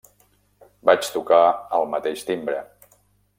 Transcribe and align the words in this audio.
Vaig 0.89 1.09
tocar 1.17 1.41
al 1.81 1.87
mateix 1.93 2.25
timbre. 2.31 2.65